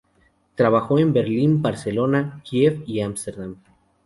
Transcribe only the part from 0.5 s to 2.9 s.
Trabajó en Berlín, Barcelona, Kiev